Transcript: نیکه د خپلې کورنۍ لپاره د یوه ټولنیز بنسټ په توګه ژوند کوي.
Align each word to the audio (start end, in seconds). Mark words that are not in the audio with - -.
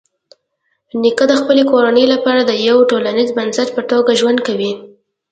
نیکه 1.01 1.25
د 1.29 1.33
خپلې 1.41 1.63
کورنۍ 1.71 2.05
لپاره 2.13 2.41
د 2.45 2.51
یوه 2.67 2.83
ټولنیز 2.91 3.29
بنسټ 3.37 3.67
په 3.73 3.81
توګه 3.91 4.11
ژوند 4.19 4.39
کوي. 4.47 4.71